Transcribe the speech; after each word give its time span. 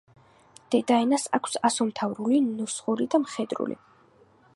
დედაენას 0.75 1.25
აქვს: 1.39 1.57
ასომთავრული, 1.69 2.39
ნუსხური 2.47 3.07
და 3.15 3.21
მხედრული. 3.27 3.79